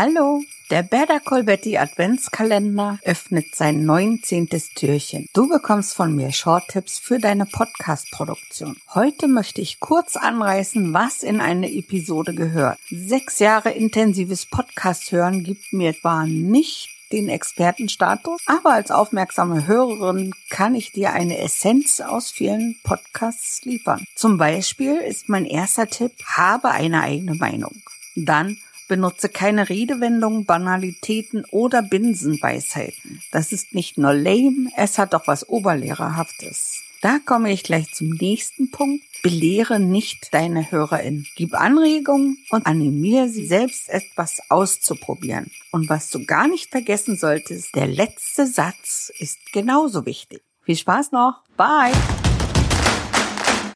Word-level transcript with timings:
Hallo, 0.00 0.44
der 0.70 0.84
Call 1.18 1.42
Betty 1.42 1.76
Adventskalender 1.76 3.00
öffnet 3.02 3.56
sein 3.56 3.84
19. 3.84 4.48
Türchen. 4.76 5.26
Du 5.32 5.48
bekommst 5.48 5.96
von 5.96 6.14
mir 6.14 6.30
Short-Tipps 6.30 7.00
für 7.00 7.18
deine 7.18 7.46
Podcast-Produktion. 7.46 8.76
Heute 8.94 9.26
möchte 9.26 9.60
ich 9.60 9.80
kurz 9.80 10.14
anreißen, 10.14 10.94
was 10.94 11.24
in 11.24 11.40
eine 11.40 11.68
Episode 11.72 12.32
gehört. 12.32 12.78
Sechs 12.88 13.40
Jahre 13.40 13.72
intensives 13.72 14.46
Podcast 14.46 15.10
hören 15.10 15.42
gibt 15.42 15.72
mir 15.72 15.92
zwar 16.00 16.28
nicht 16.28 16.90
den 17.10 17.28
Expertenstatus, 17.28 18.40
aber 18.46 18.74
als 18.74 18.92
aufmerksame 18.92 19.66
Hörerin 19.66 20.32
kann 20.48 20.76
ich 20.76 20.92
dir 20.92 21.12
eine 21.12 21.38
Essenz 21.38 22.00
aus 22.00 22.30
vielen 22.30 22.76
Podcasts 22.84 23.64
liefern. 23.64 24.04
Zum 24.14 24.38
Beispiel 24.38 24.94
ist 24.94 25.28
mein 25.28 25.44
erster 25.44 25.88
Tipp, 25.88 26.12
habe 26.24 26.70
eine 26.70 27.02
eigene 27.02 27.34
Meinung. 27.34 27.74
Dann 28.14 28.58
benutze 28.88 29.28
keine 29.28 29.68
Redewendungen, 29.68 30.46
Banalitäten 30.46 31.44
oder 31.50 31.82
Binsenweisheiten. 31.82 33.22
Das 33.30 33.52
ist 33.52 33.74
nicht 33.74 33.98
nur 33.98 34.14
lame, 34.14 34.70
es 34.76 34.98
hat 34.98 35.14
auch 35.14 35.26
was 35.26 35.48
Oberlehrerhaftes. 35.48 36.82
Da 37.00 37.20
komme 37.24 37.52
ich 37.52 37.62
gleich 37.62 37.92
zum 37.94 38.08
nächsten 38.08 38.72
Punkt. 38.72 39.04
Belehre 39.22 39.78
nicht 39.78 40.32
deine 40.32 40.70
HörerInnen. 40.70 41.26
Gib 41.36 41.54
Anregungen 41.54 42.38
und 42.50 42.66
animiere 42.66 43.28
sie 43.28 43.46
selbst 43.46 43.88
etwas 43.88 44.40
auszuprobieren. 44.48 45.50
Und 45.70 45.88
was 45.88 46.10
du 46.10 46.24
gar 46.24 46.48
nicht 46.48 46.70
vergessen 46.70 47.16
solltest, 47.16 47.74
der 47.74 47.86
letzte 47.86 48.46
Satz 48.46 49.12
ist 49.18 49.52
genauso 49.52 50.06
wichtig. 50.06 50.42
Viel 50.64 50.76
Spaß 50.76 51.12
noch. 51.12 51.42
Bye. 51.56 51.92